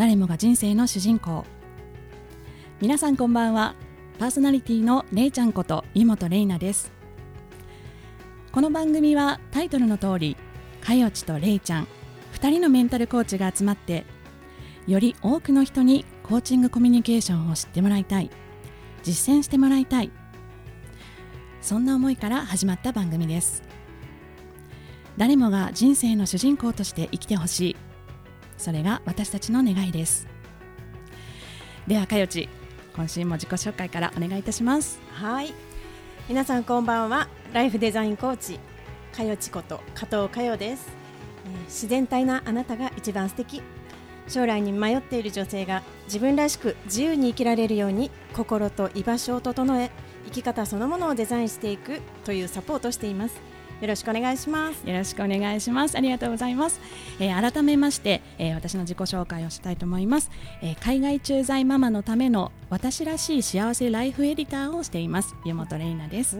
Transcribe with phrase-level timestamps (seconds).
[0.00, 1.44] 誰もが人生の主人公。
[2.80, 3.74] 皆さんこんばんは。
[4.18, 6.90] パーソナリティのれいちゃんこと湯本れいなです。
[8.50, 10.38] この番組はタイトルの通り
[10.80, 11.88] かよちとれいちゃん
[12.32, 14.06] 2人のメンタルコーチが集まって
[14.86, 18.30] より多くの人にコーチングコミュニケーションを知ってもらいたい。
[19.02, 20.10] 実践してもらいたい。
[21.60, 23.62] そんな思いから始まった番組です。
[25.18, 27.89] 誰もが人生の主人公として生きてほしい。
[28.60, 30.28] それが私たちの願いです。
[31.86, 32.48] ではかよち
[32.94, 35.00] 今週も自己紹介からお願いいたします。
[35.12, 35.54] はい。
[36.28, 37.28] 皆さんこんばんは。
[37.54, 38.60] ライフデザインコーチ
[39.16, 40.88] かよちこと加藤かよです、
[41.46, 43.62] えー自然体なあなたが一番素敵。
[44.28, 49.90] 将来に迷っている女性が自分らしく自由に生きられるように心と居場所を整え
[50.26, 53.49] 生き方そのものをデザインしていくというサポートをしています。
[53.80, 54.86] よろしくお願いします。
[54.86, 55.96] よろしくお願いします。
[55.96, 56.80] ありがとうございます、
[57.18, 60.30] えー改めまして、えー私の自己紹介をしたいと思います、
[60.62, 65.34] えー海外駐在ママのための私らしい幸せライフエディターをしています。
[65.44, 66.38] 湯本玲奈です。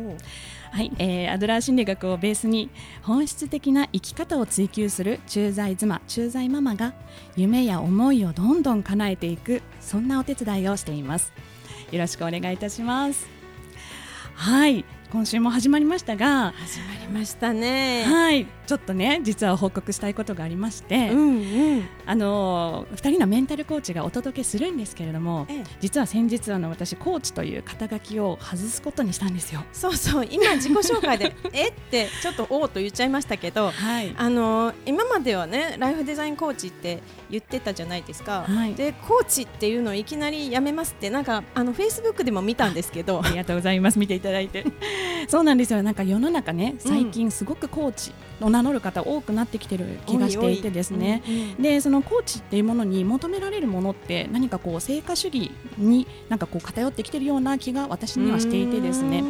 [0.70, 2.68] はい、えーアドラー心理学をベースに
[3.02, 6.92] 本質的な生き方を追求する駐在妻駐在ママが
[7.36, 11.32] 夢や思いをどんどん叶えていくそんなお手伝いをしています。
[11.90, 13.26] よろしくお願いいたします。
[14.34, 18.04] はい今週も始まりましたが始まりましたね。
[18.04, 18.46] はい。
[18.66, 21.88] ちょっとね実は報告したいことがありまして、うんうん。
[22.06, 25.64] あの2人のメンタルコーチがお届けするんですけれどもええ。
[25.80, 29.64] 実は先日あの私コーチという肩書きを外すことにしたんですよ。
[29.72, 30.28] そうそう。
[30.30, 34.14] 今自己紹介で えってちょっとおおと言っちゃいましたけどはい。
[34.16, 38.74] あの今まではねライフデザインコーチって言ってたじゃないですか、はい。
[38.74, 43.20] でコーチっていうのをいきなりやめますってなんかあのフェイスブックでも見たんですけど。
[43.24, 43.98] ありがとうございます。
[43.98, 44.64] 見ていただいて。
[45.28, 45.82] そうなんですよ。
[45.82, 51.22] なんか世の中ね、最近すごくコーチを名乗る方多くなってきてる気がしていてですね。
[51.58, 59.22] で、そのコーチっていうものに求められるものって何かこう成果主義になんかこう偏ってきてるような気が私にはしていてですね。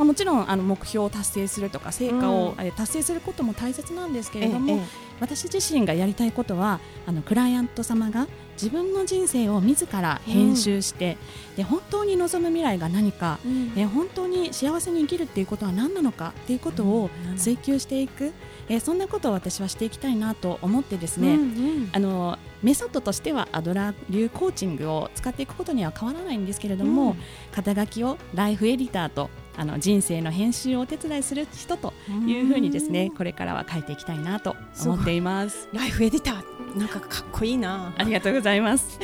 [0.00, 11.18] うんまあ、もちろんあの目標を達成するとか成果をうえ達成することも大切なんですけれども、ええ私自身がやりたいことはあのクライアント様が自分の人生を自ら編集して、
[11.56, 13.72] で本当に望む未来が何か、うん。
[13.76, 17.36] え本当に幸せに生きるっていうことは何なのかっていうことをうん。
[17.36, 18.32] 追求していく、
[18.68, 21.90] えーそんなことを私はしていきたいなと思ってですね、うんうん。
[21.92, 27.16] あのメソッドとしてはアドラー流コーチングを使っていくことには変わらないんですけれども、うん。
[27.52, 29.28] 肩書きをライフエディターと
[29.60, 31.92] あの人生の編集をお手伝いする人と
[32.26, 34.56] いうふうにですね、これからは書いていきたいなと
[34.86, 35.68] 思っています。
[35.74, 38.98] ライフエディターなんかかっこいいなありがとうございます。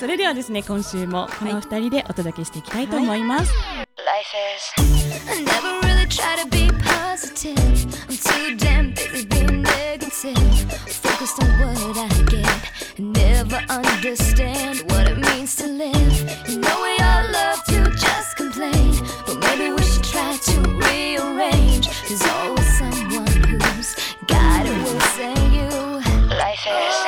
[0.00, 3.52] それではですね、今週もこのお二人でお届けしていきたいと思います。
[4.32, 4.62] Is.
[5.28, 7.56] I never really try to be positive.
[8.08, 10.36] I'm too damn busy being negative.
[10.88, 12.98] Focused on what I get.
[12.98, 16.48] and Never understand what it means to live.
[16.48, 18.94] You know we all love to just complain.
[19.26, 19.79] But maybe we
[20.42, 21.88] to rearrange.
[22.08, 23.94] There's always someone who's
[24.26, 25.68] got it will say you.
[26.36, 26.99] Life is.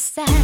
[0.00, 0.39] sad.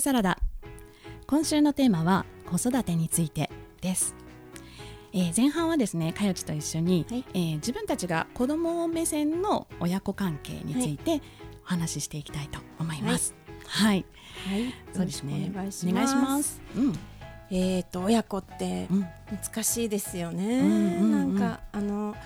[0.00, 0.38] コーチングサラダ。
[1.26, 3.50] 今週のテーマは子育てについて
[3.82, 4.14] です、
[5.12, 7.24] えー前半はですねかよちと一緒に、はい。
[7.34, 11.20] えー自分たちが子供目線の親子関係について
[11.64, 13.34] お話ししていきたいと思います。
[13.66, 14.06] はい、
[14.48, 15.50] はい、そうですね。
[15.52, 16.62] お願いします。
[17.50, 19.06] えっ、と親子ってうん。
[19.30, 20.60] 難しいですよね。
[20.60, 21.04] うんうんう
[21.34, 21.38] ん。
[21.38, 22.16] なんかあの、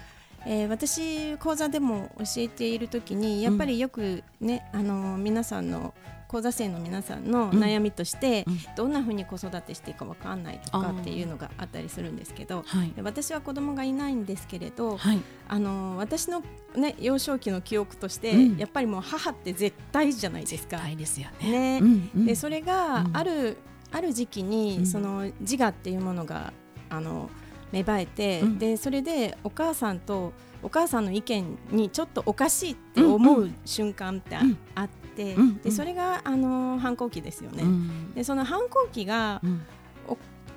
[0.46, 5.92] えー私講座でも教えている時にやっぱりよくね、あの皆さんの
[6.34, 8.58] 講座生の皆さんの悩みとして、うん。
[8.74, 12.64] どんな風に子育てしていいかわかんないとかっていうのがあったりするんですけど。
[12.66, 12.90] はい。
[12.90, 15.20] で私は子供がいないんですけれど、はい。
[15.46, 16.42] あの私の
[16.74, 18.56] ね幼少期の記憶として、うん。
[18.56, 20.78] やっぱりもう母って絶対じゃないですか。
[20.78, 21.78] 大ですよね。
[21.78, 22.26] ね、うんうん。
[22.26, 23.16] でそれがうん。
[23.16, 23.56] ある、
[23.92, 24.86] ある時期に、うん。
[24.86, 26.52] その自我っていうものが
[26.90, 27.30] あの
[27.70, 28.58] 芽生えて、うん。
[28.58, 30.32] でそれでお母さんと
[30.64, 34.52] お母さんの意見にちょっとおかしいって思う瞬間ってあ,、うん。
[34.54, 37.62] って、うんでそれがあの反抗期ですよね。
[37.62, 38.14] うん。
[38.14, 39.62] でその反抗期がうん。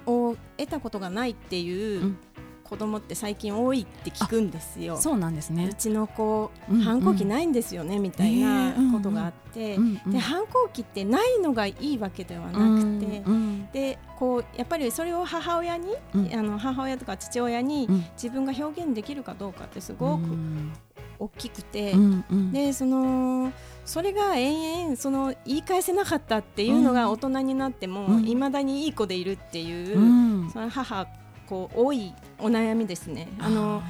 [0.05, 2.17] を得たことがないっていううん。
[2.63, 4.97] 子供って最近多いって聞くんですよ。
[4.97, 5.69] そうなんですね。
[5.71, 10.11] うちの子、うん反抗期ないんですよねみたいなえーことがあって、うんうん。
[10.11, 13.69] で反抗期ってないのがいいわけではなくて、うん。
[13.71, 16.33] でこうやっぱりそれを母親に、うん。
[16.35, 18.05] あの母親とか父親にうん。
[18.21, 20.73] 自分が表現できるかどうかってすごくうん。
[21.19, 22.51] 大きくて、うんうん。
[22.51, 23.53] でその
[23.87, 28.27] それが延々その言い返せなかったっていうのが大人になってもうん。
[28.27, 30.01] いま、未だにいい子でいるっていう、う
[30.45, 30.49] ん。
[30.51, 31.07] その母
[31.47, 33.29] こう多いお悩みですね。
[33.39, 33.81] あの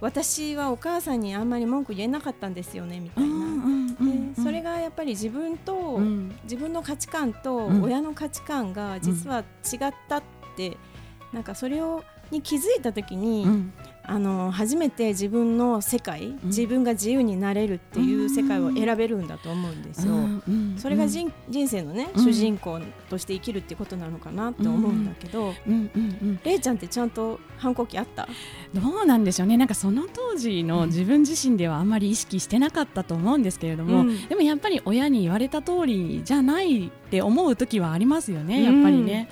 [0.00, 4.34] 私はお母さんにあんまり文句言えなかったんですよねみたいな。
[4.34, 6.36] でそれががやっぱり自分と、うん。
[6.44, 7.82] 自分の価値観とうん。
[7.82, 10.22] 親の価値観が実は違ったっ
[10.54, 10.76] て、
[11.32, 13.72] なんかそれをに気づいた時に、うん
[14.02, 20.14] あの初めて自分の世界、自分が自由になれるっていう世界を選べるんだと思うんですよ。
[20.14, 20.74] うん。
[20.78, 22.24] それが人,、人生のね、うん。
[22.24, 25.72] 主人公として生きるってことなのかなって思うんだけど、うん。
[25.72, 25.90] うん。
[25.94, 26.40] うん。
[26.42, 28.28] れいちゃんってちゃんと反抗期あった？
[28.74, 29.56] どうなんでしょうね。
[29.56, 34.28] なんかその当時の自分自身ではあんまり意識してなかったと思うんですけれども、うん。
[34.28, 39.28] でもやっぱり親に言われた通りじゃないって思う時はありますよねやっぱりね、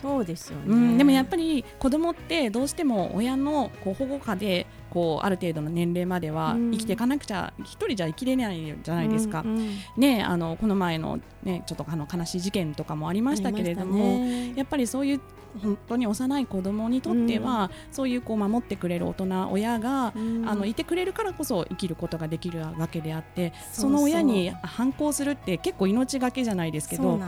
[0.00, 6.70] そうですよね、うんでもやっぱり子供ってどうしても親のこう保護下でこうある程度の年齢まではうん。
[6.72, 14.52] 生きていかなくちゃ一人じゃ生きれないじゃないですか、うんうんねあのこの前のねちょっとあの悲しい事件とかもありましたけれども、ね。
[14.54, 15.20] やっぱりそういう
[15.62, 20.48] 本当に幼い子供にとっては、そういうこう守ってくれる大人親が、うん。
[20.48, 27.20] あのいてくれるからこそ生きることができるわけであってその親に反抗するって結構命がけじゃないですけど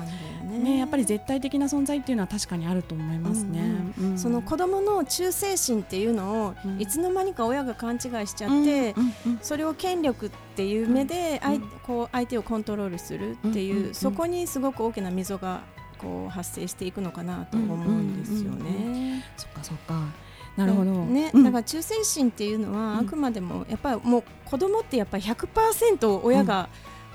[0.58, 0.58] ね。
[0.58, 3.60] ね、やっぱり絶対的な存在っていうのは確かにあると思いますね。
[3.98, 6.80] うんその子供の忠誠心っていうのを、うん。
[6.80, 11.62] いつの間にか親が勘違いしちゃって、うんうんそれを権力っていう目で相,、うん。
[11.82, 13.94] こう相手をコントロールするっていう、うんうんうん。
[13.94, 15.62] そこにすごく大きな溝が
[15.98, 19.24] こう発生していくのかなと思うんですようんうんね。
[19.36, 20.02] そっかそっか。
[20.56, 20.92] なるほど。
[20.92, 21.44] ね、うん。
[21.44, 22.98] だから忠誠心っていうのは、うん。
[22.98, 26.68] あくまでもやっぱりもう子供ってやっぱり100%親が、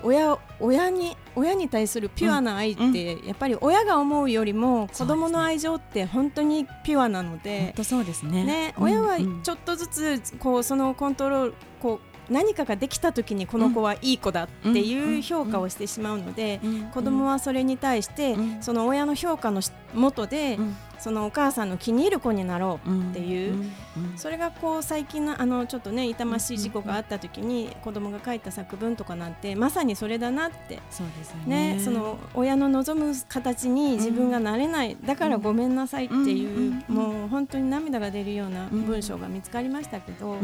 [0.03, 8.73] 親親に親に対するピュアな愛って、やっぱり親が思うよりも子供の愛情って本当にピュアなの本で、当そうですね。
[8.77, 11.99] 親はうんちょっとずつこうそのコントロールこ
[12.29, 16.83] う何かができた時にこの子はいい子だっていう評価をしてしまうので、うん。
[16.91, 18.63] 子供はそれに対して、うん。
[18.63, 23.71] その親の評価のし元で、うんそのお母さんの気に入る子になろううんっていう
[24.15, 31.75] それがこう最近のあのちょっとね痛ましい事故があった時に子供が書いた作文とかなんてまさにそれだなってそうですよね。
[31.75, 40.37] ねその親の望む形に自分がなれない、だからごめんなさいっていう、うんもう本当に涙が出るような文章が見つかりましたけど、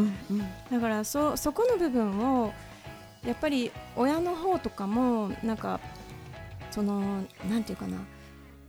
[0.71, 2.53] だからそそこの部分を
[3.25, 5.79] やっぱり親の方とかもなんか
[6.71, 7.97] そのなんていうかな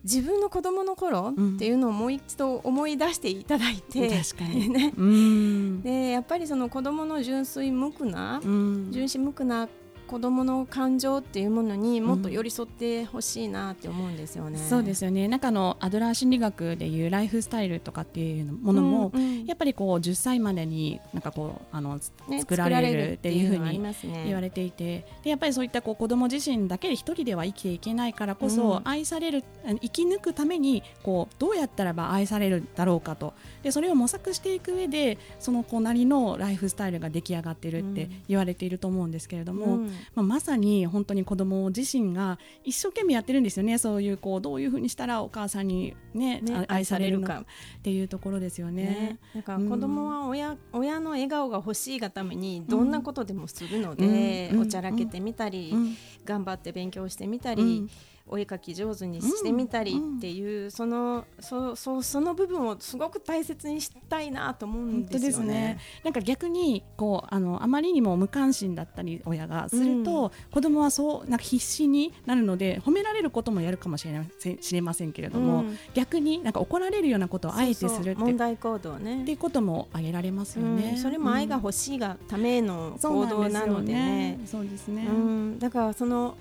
[0.04, 1.54] 自分の子供の頃うん。
[1.56, 4.68] っていうのをもう一度思い出していただいて、確かに。
[4.70, 5.82] ね、うん。
[5.82, 8.88] でやっぱりその子供の純粋無垢な、うん。
[8.90, 9.68] 純真無垢な
[10.06, 14.58] 子供の感情っていうものにもっと寄り添ってほしいなって思うんですよね。
[14.58, 15.28] そうですよね。
[15.28, 19.44] なんかあのアドラー心理学でいうライフスタイルとかっていうものも、うんうん。
[19.46, 23.80] やっぱりこう10歳までになんかこうあの、ね作られるっていうふうに
[24.26, 28.88] 言われていてでやっぱりそういったこう子供自身だけで一人では生きていけないからこそ、うん。
[28.88, 29.44] 愛される
[29.80, 33.32] 生き抜くためにこうどうやったらば愛されるだろうかと。
[33.62, 43.78] でそれを模索していく上でその子なりのライフスタイルが出来上がってるって言われていると思うんですけれども、うんまあ、まさに本当に子供自身が一生懸命やってるんですよね。
[43.78, 47.44] そういうこうどういうふうにしたらお母さんに、ねねあ愛されるか。
[47.78, 48.84] っていうところですよね。
[48.84, 54.60] ね、だから子供は親,、親の笑顔が欲しいがためにどんなことでもするので、うん。
[54.60, 55.96] おちゃらけてみたり、うん。
[56.24, 57.90] 頑張って勉強してみたり、うん
[58.26, 65.78] お絵描き上手にしてみたりっていう、そのそそその部分をすごく大切にしたいなと思うんですよねね。。
[66.04, 80.92] なんか逆にこうあのあまりにも無関心だったり親がすると、子供はそうなんか必死になるので褒められることもやるかもしれません知れませんけれども、うん逆になんか怒られるようなことをあえてするって問題行動ねっていうことも挙げられますよね。
[80.92, 84.40] うんそれも愛が欲しいがための行動なのでね。
[84.46, 85.06] そうですね。
[85.06, 86.36] うん、だからその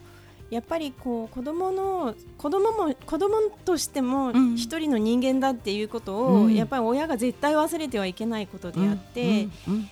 [0.53, 4.55] やっぱりこう子供の子供も子供としてもうん。
[4.55, 6.53] 一人の人間だっていうことを、うん。
[6.53, 9.50] やっぱり親が絶対忘れてはいけないことであって、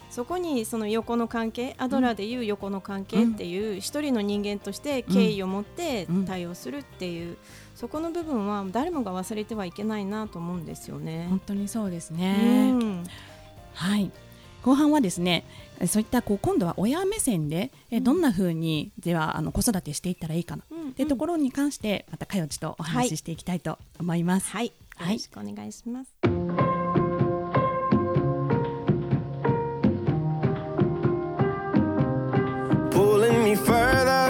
[0.10, 6.26] そこにその横の関係アドラーでいう横の関係っていう一人の人間として敬意を持ってうん。
[6.26, 7.38] 対応するっていう、
[7.76, 11.26] そこの部分は誰もが忘れてはいけないなと思うんですよね。
[11.30, 12.72] 本当にそうですうね。
[12.72, 13.04] ん。
[13.74, 14.12] はい。
[14.64, 15.44] 後半はですね、
[15.80, 20.64] えそういったこう今度は親目線でえどんな風にではあの子育てしていったらいいかな。
[20.72, 24.50] うんっていうところに関してまたかよちとお話ししていきたいと思います。
[24.52, 25.14] はい、よはい。
[25.14, 26.12] ろしくお願いします。
[32.92, 34.30] pulling me further,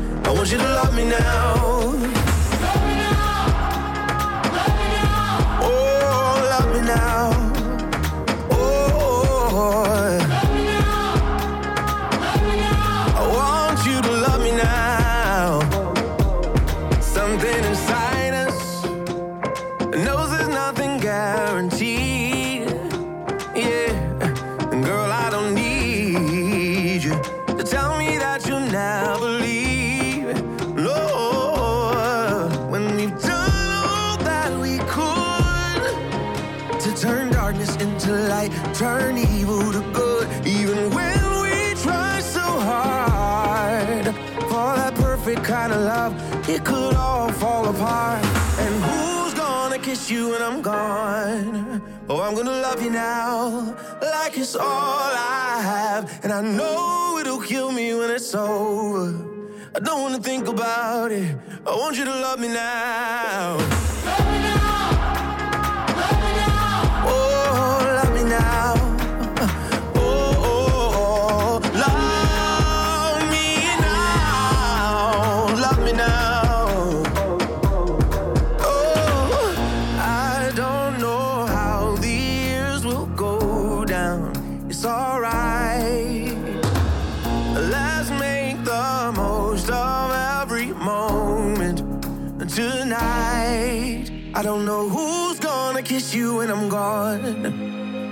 [0.23, 1.80] I want you to love me now.
[54.53, 59.15] It's all I have, and I know it'll kill me when it's over.
[59.73, 61.37] I don't wanna think about it.
[61.65, 63.80] I want you to love me now.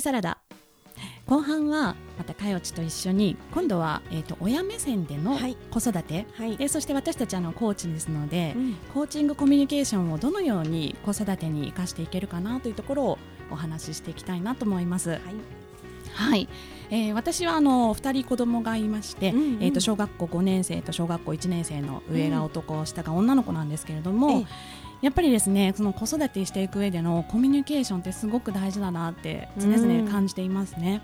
[0.00, 0.38] グサラダ。
[1.26, 5.56] 後半はまたかよちと一緒に今度は、えー、と親目線でのはい。
[5.70, 6.56] 子育て、はい。
[6.56, 8.74] でそして私たちあのコーチですので、うん。
[8.94, 13.18] コーチングコミュニケーションをどのように子育てに生かしていけるかなというところを
[13.50, 15.10] お話ししていきたいなと思います。
[15.10, 15.20] はい。
[16.12, 16.48] はい、
[16.90, 19.38] えー私はあの2人子供がいまして、うん。
[19.38, 24.46] うんえー、と小学校5年生と小学校1年生の上が男、下が女の子なんですけれども、え
[25.02, 31.02] やっぱりですねその子育てしていく上でのコミュニケーションってすごく大事だなって常々感じていますね。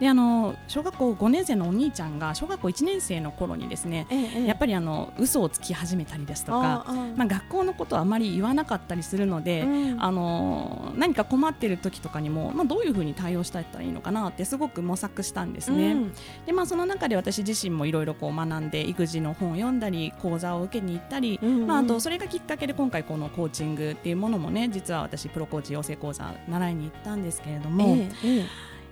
[0.00, 6.84] であの小学校5年生のお兄ちゃんが小学校1年生の頃にですねえええやっぱりあの嘘をつき始めたりですとか
[7.16, 10.02] まあ、学校のことはあまり言わなかったりするので、うん。
[10.02, 15.92] あの何か困っている時とかにも、まあ、どういうふうに対応したらいいのかなってすごく模索したんですね。
[15.92, 16.12] うん。
[16.46, 21.66] でまあ、その中で私自身もいろいろこう学んで育児の本を読んだり講座を受けに行ったり、うんうん。
[21.66, 28.38] まあ、あとそれがきっかけで今回このコーチングっていうものもね実は私プロコーチ養成講座習いに行ったんですけれども、えええ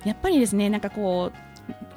[0.04, 0.08] え。
[0.08, 1.52] やっぱりですねなんかこう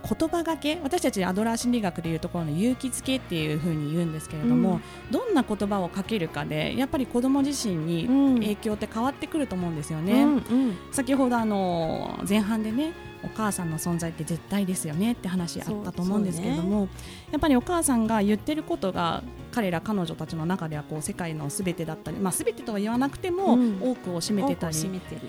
[0.07, 8.35] 言葉がけ私たちアドラー心理学でいうところの勇気づけっていうふうに言うんですけれども、どんな言葉をかけるかでやっぱり子供自身にうん。
[8.35, 10.23] 影響って変わってくると思うんですよね。
[10.23, 10.77] うんうん。
[10.91, 12.93] 先ほどあの前半でね
[13.25, 16.87] お母さんの存在って絶対ですよねって話あったと思うんですけれども、
[17.31, 23.79] やっぱりお母さんが言ってることが彼ら彼女たちの中ではこう世界のすべてだったり、まあ、すべてとは言わなくても、うん。
[23.81, 25.21] 多くを占めてたり多くを占めてる。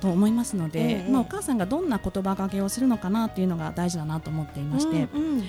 [0.00, 1.10] と思いますので、ええ。
[1.10, 5.44] まあ、お母さんがどんな言葉がけをするのかなっていうのが大事だなと思っていまして、うんうん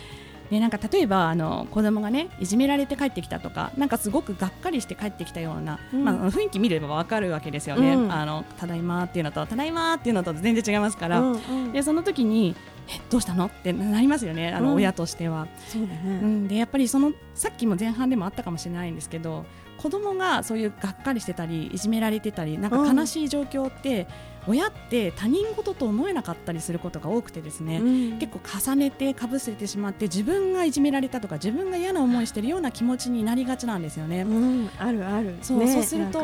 [0.50, 6.04] でなんか例えばあの子供がねいじめられて帰ってきたとかなんかすごくがっかりして帰ってきたような、うん。
[6.04, 8.12] まあ、雰囲気見ればわかるわけですよね、うん。
[8.12, 11.72] あのただいまっていうのとただいまっていうのと全然違いますから、うんうん。
[11.72, 12.56] でその時に
[12.88, 14.76] えどうしたのってなりますよねあの、うん。
[14.76, 16.00] 親としては、そうだね。
[16.24, 19.46] うん、でやっぱりそのさっきも前半でもあったかもしれないんですけど
[19.78, 24.08] 子供がそういうがっかりしてたりいじめられてたりなんか悲しい状況って、
[24.48, 28.20] 親って他人事と思えなかったりすることが多くてですね、うん。
[28.20, 28.40] 結構
[28.72, 34.22] 重ねてかぶせてしまって自分がいじめられたとか自分が嫌な思いしてるような気持ちになりがちなんですよね。
[34.22, 34.70] うん。
[34.80, 35.36] あるある。
[35.42, 35.68] そうね。
[35.68, 36.20] そうすると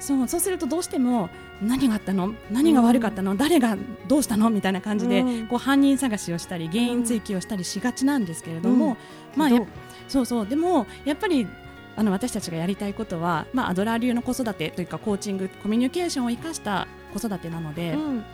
[0.00, 1.30] そうそうするとどうしても
[1.62, 2.34] 何があったの？
[2.50, 3.76] 何が悪かったの、誰が
[4.08, 4.50] どうしたの？
[4.50, 5.46] みたいな感じで、うん。
[5.46, 8.96] こう犯人探しをしたり原因追及をしたりしがちなんですけれども、
[9.34, 9.38] うん。
[9.38, 9.50] まあ
[10.08, 10.46] そうそう。
[10.46, 11.46] でもやっぱり
[11.96, 18.24] あの私たちがやりたいことは、まあ、アドラー流の子育てというかコーチングコミュニケーションを生かした子育てなので、うん。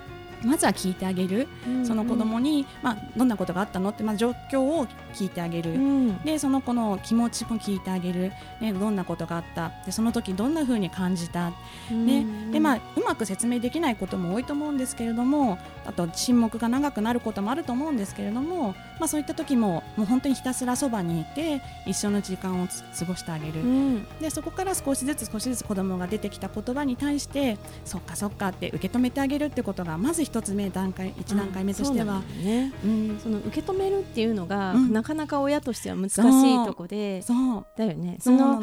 [0.45, 1.49] まずは聞いてあげる、
[1.85, 6.19] その子供に、まあ、どんなことがあったのって、まあ、状況を聞いてあげる、うん。
[6.25, 9.73] でその子の気持ちも聞いてあげる、ね、どんなことがあった。
[9.85, 11.53] でその時どんな風に感じた、
[11.91, 24.07] ねでまあ、うまく説明できないことも多いと思うんですけれどもあと沈黙が長くなることもあると思うんですけれども、まあ、そういった時ももう本当にひたすらそばにいて一緒の時間をつ過ごしてあげる、うん。
[24.21, 32.23] でそこから少しずつ少しずつ子供が出てきた言葉に対してそっかそっかって受け止めてあげるってことがまず一つ目段階一段階目としては。
[32.23, 32.45] そうなん。
[32.45, 32.73] ね。
[32.85, 33.19] うん。
[33.23, 34.93] その受け止めるっていうのが、うん。
[34.93, 37.23] なかなか親としては難しいとこで。
[37.23, 37.67] そう。
[37.77, 38.17] だよね。
[38.21, 38.63] その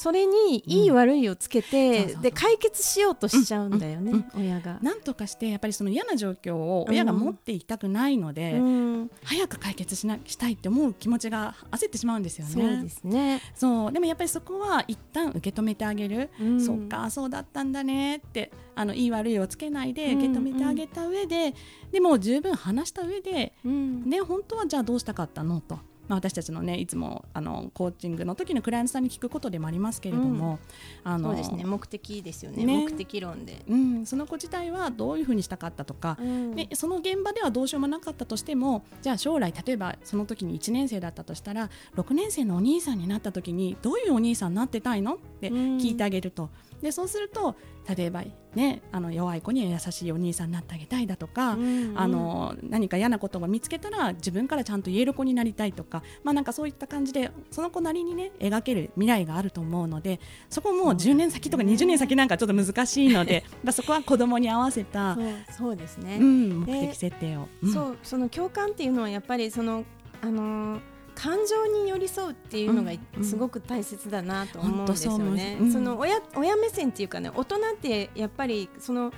[0.00, 4.78] それにいい悪いをつけて、で解決しようとしちゃうんだよね、うん親が。
[4.80, 12.52] なんとかしてやっぱりその嫌な状況を親が持っていたくないので、うん早く解決しなしたいって思う気持ちが焦ってしまうんですよね。
[12.52, 13.42] そうですね。
[13.54, 13.92] そう。
[13.92, 16.60] でもやっぱりそこは一旦受け止めてあげる、うん。
[16.60, 21.54] そっかそうだったんだねってあのいい悪いをつけないで受け止めてあげた上で、
[21.92, 24.08] でも十分話した上でうん。
[24.08, 25.60] ね本当はじゃあどうしたかったの？
[25.60, 25.78] と。
[26.10, 30.58] まあ、私たちのねいつもあのコーチングの時のクライアントさんに聞くことでもありますけれども、
[31.04, 31.64] あのそうですね。
[31.64, 32.64] 目的ですよね。
[32.64, 32.84] ね。
[32.84, 33.62] 目的論で。
[33.68, 36.56] うん、その子自体はどういうふうにしたかったとか、うん。
[36.56, 45.14] でその現場ではどうしようもなかったとしてもじゃあ将来例えばその時に1年生だったとしたら6年生のお兄さんになった時にどういうお兄さんになってたいの？
[45.14, 46.50] って聞いてあげると、
[46.82, 47.56] でそうすると
[47.96, 48.22] 例えば、
[48.54, 65.24] ね、あの弱い子には優しいお兄さんになってあげたいだとか、うんあの何か嫌なことを見つけたら自分からちゃんと言える子になりたいとか,、まあ、なんかそういった感じでその子なりにね描ける未来があると思うのでそこもう10年先とか20年先なんかちょっと難しいので、 まあそこは子供に合わせた、そう
[65.58, 66.18] そうですね。
[66.20, 67.48] うん、で目的設定を。
[67.62, 69.84] うんそうその共感っていうのはやっぱりその
[70.22, 70.80] あのー
[71.22, 73.24] 感情に寄り添うっていうのがうんうん。
[73.24, 75.56] すごく大切だなと思うんですよね。
[75.60, 75.72] ますうん。
[75.72, 79.12] その親親目線っていうかね大人ってやっぱりその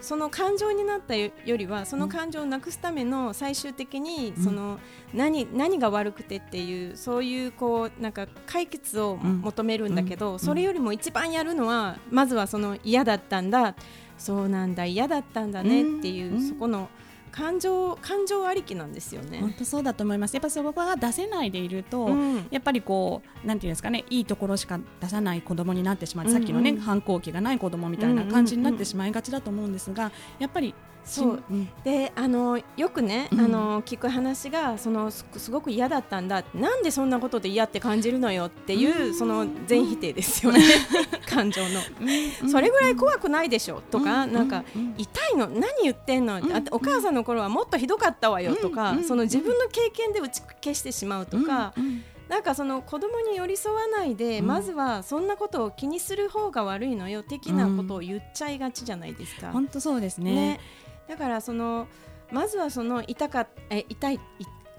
[0.00, 4.42] その感情になったよりはその感情をなくすための最終的にうん。
[4.42, 4.78] その
[5.12, 10.20] 何何が悪くてっていうそういうこうなんか解決をうん求めるんだけうん。
[10.20, 13.74] どそれよりも一番やるのはまずはその嫌だったんだ。
[14.16, 16.48] そうなんだ嫌だったんだねっていううん。
[16.48, 16.88] そこの
[17.34, 19.40] 感情感情ありきなんですよね。
[19.40, 20.34] 本当そうだと思います。
[20.34, 31.42] やっぱそこが出せないでいると、うんやっぱりこうなんていうんですかねいいところしか出さない子供になってしまう、うんうんさっきのね反抗期がない子供みたいな感じになってしまいがちだと思うんですが、やっぱりそう。
[31.50, 33.40] うんであのよくね、うん。
[33.40, 36.44] あの聞く話がそのすすごく嫌だったんだ。
[36.54, 39.14] なんでそんなことで嫌って感じるのよっていう、うん。
[39.14, 40.60] その全否定ですよね。
[41.28, 44.94] 感情の、それぐらい怖くないでしょとか、なんか、うん。
[44.96, 46.40] 痛いの何言ってんの、
[46.70, 51.74] お母さんの頃はもっとひどかったわよとか、うんその自分の経験で打ち消してしまうとか、
[52.28, 54.46] なんかその子供に寄り添わないで、うん。
[54.46, 59.50] まずはそんなことを気にする方が悪いのよ的なことを言っちゃいがちじゃないですか。
[59.52, 60.34] 本当そうですね。
[60.34, 60.60] ね、
[61.08, 61.86] だからその
[62.32, 64.20] まずはその痛かえ痛い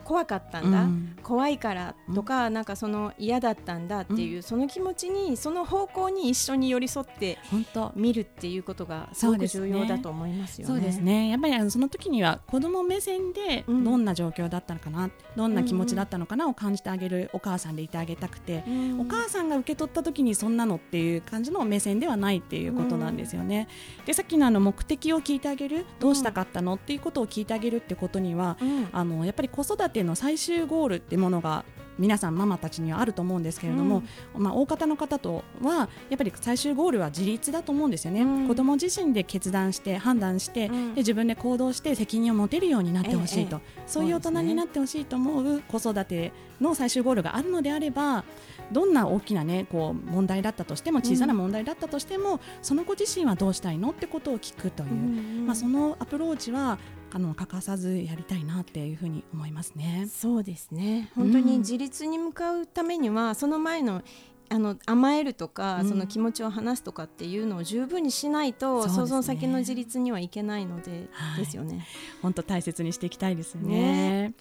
[0.06, 1.18] 怖かったんだ、うん。
[1.22, 7.92] 怖いからとか、なんかその嫌だったんだっていう、その気持ちにその方向に一緒に寄り添って本当。
[7.96, 10.74] 見るっていうことがすごく重要だと思いますよね。
[10.74, 11.30] そうですね。
[11.30, 13.84] やっぱりあのその時には子供目線でうん。
[13.84, 19.00] どんな状況だったのかな、どんな気持ちだったのかなを感じてあげるお母さんでいてあげたくて、うん。
[19.02, 23.68] お母さんが受け取った時にそんなのっていう感じの目線ではないっていうことなんですよね。
[24.06, 26.76] でさっきのあの目的を聞いてあげるどうしたかったの？
[26.76, 28.88] っていうことを聞いてあげるってことには、うん。
[28.92, 31.66] あのやっぱり子育ての最終ゴールってものが
[31.98, 34.04] 皆さんママたちにはあると思うんですけれども、
[34.36, 38.48] まあ、大方の方とはやっぱり最終ゴールは自立だと思うんですよね、うん。
[38.48, 40.94] 子供自身で決断して判断して、うん。
[40.94, 48.24] で自分で行動して責任を持てるようになってほしいと、えそういう大人になってほしいと思う子育ての最終ゴールがあるのであれば
[48.72, 55.46] どんな大きな、ね、こう問題だったとしても小さな問題だったとしても、その子自身はどうしたいのってことを聞くという、うん。
[55.46, 56.80] まあ、そのアプローチは
[57.16, 60.06] あの欠かさずやりたいなっていうふうに思いますね。
[60.12, 61.10] そうですね。
[61.16, 64.04] 本当に自立に向かうためには、その前の
[64.50, 65.90] あの甘えるとか、うん。
[65.90, 69.08] その気持ちを話すとかっていうのを十分にしないとそね。
[69.08, 71.46] その先の自立にはいけないので、はい。
[71.46, 71.88] ですよね。
[72.22, 74.28] 本当大切にしていきたいですよね。
[74.28, 74.34] ね。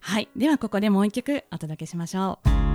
[0.00, 0.28] はい。
[0.34, 2.65] ではここでもう一曲お届けしましょう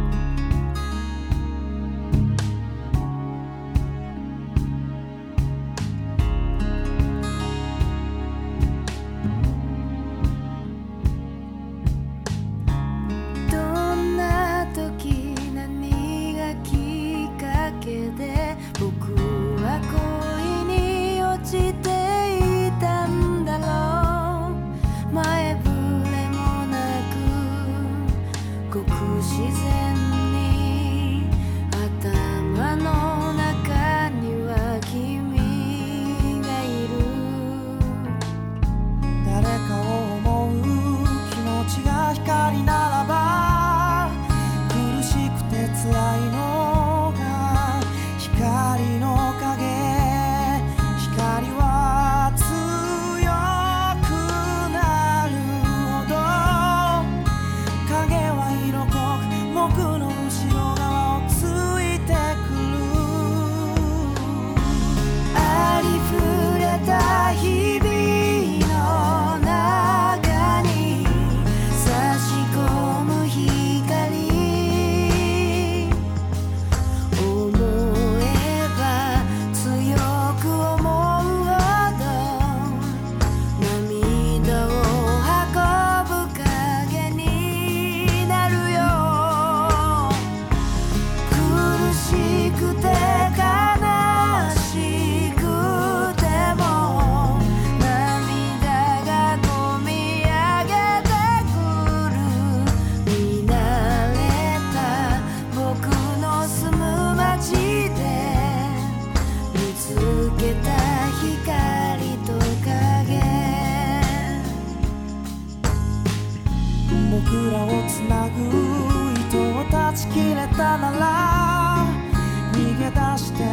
[123.12, 123.51] past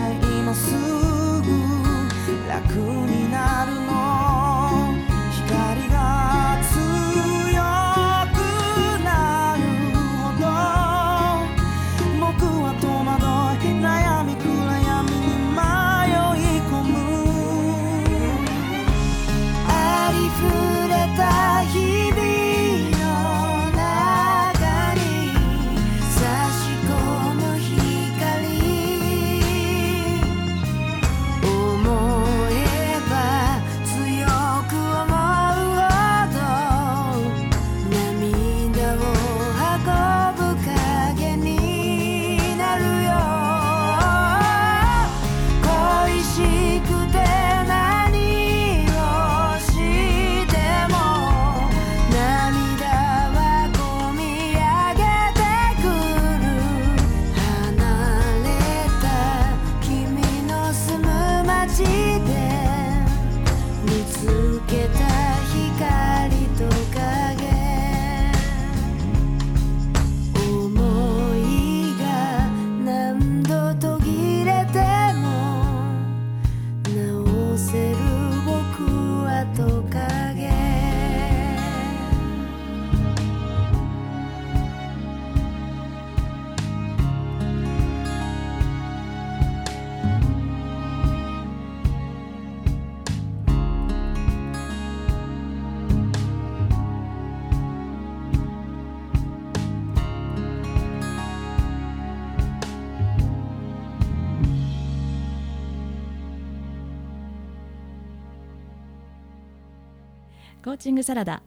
[110.99, 111.45] グサラダ。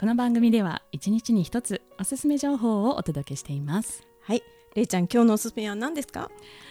[0.00, 4.02] この番組では1日に1つおすすめ情報をお届けしています。
[4.20, 4.42] はい。
[4.74, 6.28] れいちゃん今日のおすすめは何ですか？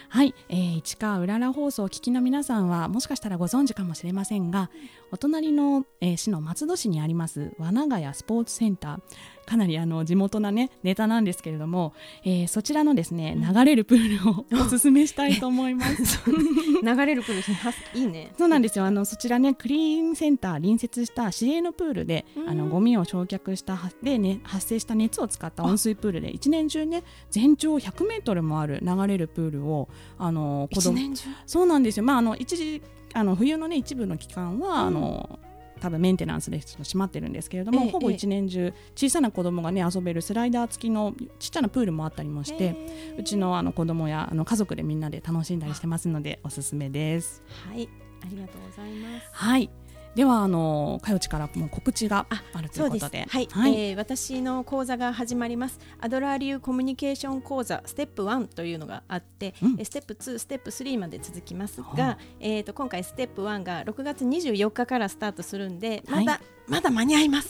[0.09, 4.69] はい、えー、市川うらら放送をお聞きの皆さんはもしかしたらご存知かもしれませんが
[5.13, 8.99] お隣の、えー市の松戸市にあります和永谷スポーツセンター
[9.45, 16.21] かなりあの地元なねネタなんですけれども、えーそちらのですね流れるプールをおすすめしたいと思います。
[16.83, 18.31] 流れるプールはいいね。
[18.37, 18.85] そうなんですよ。
[18.85, 30.97] あのそちらねクリーンセンター隣接した市営のプールで、あのゴミを焼却したはで、ね、発生した熱を使った温水プールで一年中ね全長100メートルもある流れるプールをあの子供
[31.45, 32.81] そうなんですよ、まあ、あの一時
[33.13, 35.39] あの冬の、ね、一部の期間は、あの
[35.83, 42.73] 多分メンテナンスでちょっと閉まってるんですけれども、ええほぼ一年中小さな子供がね遊べるスライダー付きのちっちゃなプールもあったりもして
[43.17, 47.43] うちのあの子供やあの家族でみんなで楽しんだりしてますのでおすすめです。
[47.67, 47.89] はい
[48.23, 49.27] ありがとうございます。
[49.31, 49.69] はい。
[50.15, 53.25] ではあのかよちからもう告知があるといそうことで。
[53.27, 53.75] はい、はい。
[53.75, 55.79] えー私の講座が始まります。
[55.99, 59.71] アドラー流コミュニケーション講座ステップ1というのがあって、うん。
[59.79, 66.41] えーステップ2ステップ3まで続きますはが、えー、と今回ステップ1が6月24日からスタートするんでまだ、はい。
[66.67, 67.49] まだ間に合います。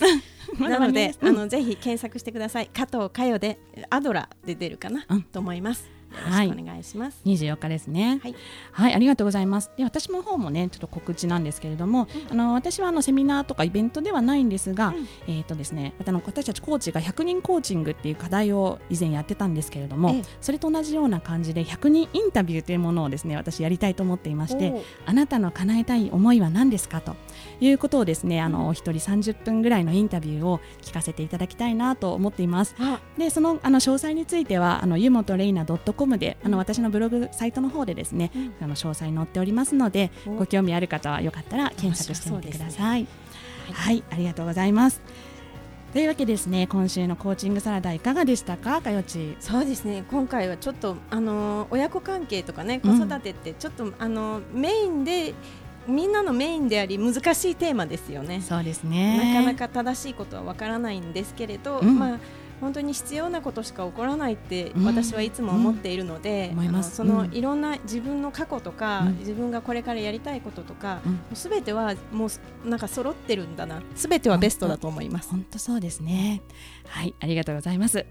[0.59, 1.19] なので間に合います。
[1.21, 2.67] あのぜひ検索してください。
[2.67, 3.59] 加藤佳代で
[3.89, 5.23] アドラで出るかな、うん。
[5.23, 6.47] と思いますはい。
[6.47, 8.19] お願いします、24日ですね。
[8.21, 8.35] はい。
[8.71, 9.71] はい、ありがとうございます。
[9.77, 15.07] で、私の方もね、ちょっと告知なんですけれども、あの私はあのセミナーとかイベントではないんですが、うん。
[15.27, 20.23] えっ、とですね、あの私たちコーチが100人コーチングっていう課題を以前やってたんですけれども、ええ。
[20.41, 24.73] それと同じような感じで100人インタビューというものをですね、私やりたいと思っていまして、
[25.05, 27.15] あなたの叶えたい思いは何ですかと
[27.59, 32.75] いうことをですね、あのお一人30分ぐらいのインタビューを聞かせていただきたいなと思っています。
[32.79, 32.99] あ。
[33.17, 43.07] でそのあの詳細についてはあの湯本レイナ .com であの私のブログサイトの方でですね、うんあの詳細載っておりますのでおご興味ある方はよかったら検索してみてください。
[43.67, 45.01] ははい、ありがとうございます。
[45.93, 48.81] というわけですね今週のコーチングサラダいかがでしたか？
[48.81, 49.37] かよち。
[49.39, 55.33] そうですね今回はちょっとあの親子関係とかね子うん育てってちょっと、あのメインで
[55.87, 58.41] みんなのメインであり難しいテーマですよね。
[58.41, 59.33] そうですなね。
[59.35, 62.19] かなか正しいことはわからないんですけれど、うんまあ
[62.63, 72.27] 本当に必要なことしか起こらないってうん私はいつも思っているので、そのうんいろんな自分の過去とか、うん自分がこれからやりたいこととか、うんすべてはも
[72.65, 75.29] うなんか揃ってるんだなすべてはベストだと思います。
[75.29, 76.41] 本当そうですね。
[76.87, 78.05] はい、ありがとうございます。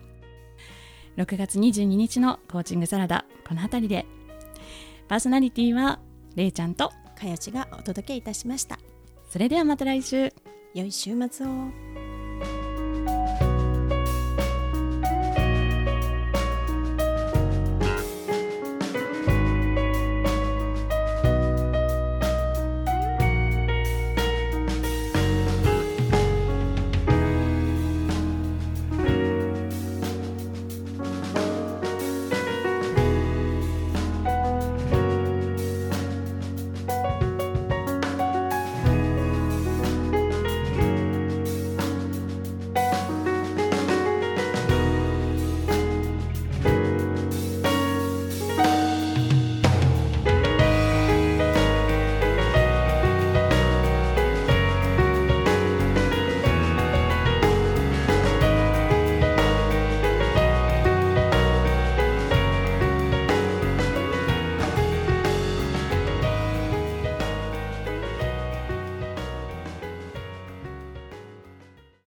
[1.16, 4.06] 6月22日のコーチングサラダこの辺りで
[5.08, 5.98] パーソナリティは
[6.36, 8.78] れいちゃんとかよちがお届けいたしました。
[9.30, 10.32] それではまた来週。
[10.74, 12.01] 良い週末を。